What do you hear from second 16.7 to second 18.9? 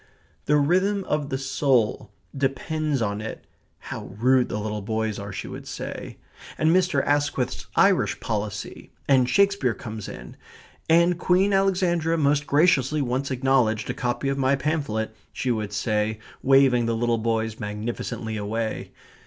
the little boys magnificently away.